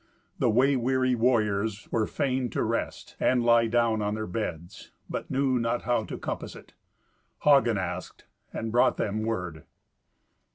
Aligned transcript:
The 0.39 0.49
way 0.49 0.75
weary 0.75 1.13
warriors 1.13 1.87
were 1.91 2.07
fain 2.07 2.49
to 2.57 2.63
rest, 2.63 3.15
and 3.19 3.43
lie 3.43 3.67
down 3.67 4.01
on 4.01 4.15
their 4.15 4.25
beds, 4.25 4.89
but 5.07 5.29
knew 5.29 5.59
not 5.59 5.83
how 5.83 6.05
to 6.05 6.17
compass 6.17 6.55
it. 6.55 6.73
Hagen 7.43 7.77
asked, 7.77 8.25
and 8.51 8.71
brought 8.71 8.97
them 8.97 9.21
word. 9.21 9.63